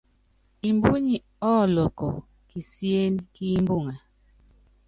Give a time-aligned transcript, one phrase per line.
[0.69, 1.17] Imbúnyi
[1.53, 2.11] ɔ́lɔkɔ́
[2.49, 3.93] kisíén kí imbuŋe.